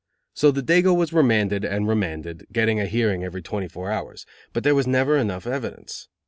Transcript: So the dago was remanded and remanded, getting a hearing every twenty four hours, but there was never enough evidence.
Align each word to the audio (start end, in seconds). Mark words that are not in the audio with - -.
So 0.33 0.49
the 0.49 0.63
dago 0.63 0.97
was 0.97 1.13
remanded 1.13 1.63
and 1.63 1.87
remanded, 1.87 2.47
getting 2.51 2.79
a 2.79 2.87
hearing 2.87 3.23
every 3.23 3.43
twenty 3.43 3.67
four 3.67 3.91
hours, 3.91 4.25
but 4.51 4.63
there 4.63 4.73
was 4.73 4.87
never 4.87 5.15
enough 5.15 5.45
evidence. 5.45 6.07